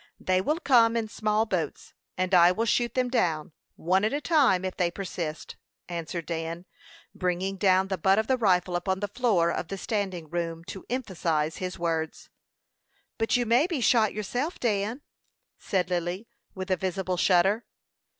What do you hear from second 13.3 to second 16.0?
you may be shot, yourself, Dan," said